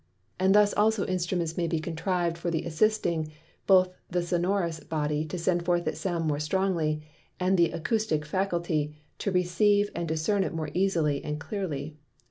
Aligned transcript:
And 0.39 0.55
thus 0.55 0.73
also 0.73 1.05
Instruments 1.05 1.57
may 1.57 1.67
be 1.67 1.79
contriv'd 1.79 2.35
for 2.35 2.49
the 2.49 2.63
assisting 2.63 3.31
both 3.67 3.93
the 4.09 4.23
Sonorous 4.23 4.79
Body, 4.79 5.23
to 5.25 5.37
send 5.37 5.63
forth 5.63 5.87
its 5.87 5.99
Sound 5.99 6.25
more 6.25 6.39
strongly, 6.39 7.03
and 7.39 7.55
the 7.55 7.69
Acoustick 7.69 8.25
Faculty, 8.25 8.95
to 9.19 9.31
receive 9.31 9.91
and 9.93 10.07
discern 10.07 10.43
it 10.43 10.55
more 10.55 10.71
easily 10.73 11.23
and 11.23 11.39
clearly. 11.39 11.97